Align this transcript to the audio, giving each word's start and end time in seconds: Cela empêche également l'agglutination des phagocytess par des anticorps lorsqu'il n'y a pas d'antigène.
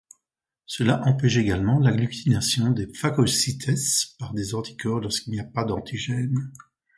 Cela 0.65 1.05
empêche 1.05 1.37
également 1.37 1.77
l'agglutination 1.79 2.71
des 2.71 2.87
phagocytess 2.91 4.15
par 4.17 4.33
des 4.33 4.55
anticorps 4.55 4.99
lorsqu'il 5.01 5.29
n'y 5.33 5.39
a 5.39 5.43
pas 5.43 5.63
d'antigène. 5.63 6.51